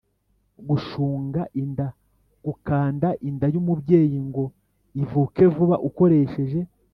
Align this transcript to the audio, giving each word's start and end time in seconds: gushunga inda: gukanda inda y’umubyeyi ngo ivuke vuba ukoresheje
gushunga 0.69 1.41
inda: 1.61 1.87
gukanda 2.45 3.07
inda 3.29 3.47
y’umubyeyi 3.53 4.17
ngo 4.27 4.43
ivuke 5.01 5.43
vuba 5.55 5.75
ukoresheje 5.89 6.59